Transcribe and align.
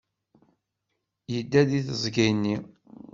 Yedda 1.33 1.61
deg 1.69 1.83
teẓgi-nni. 1.87 2.57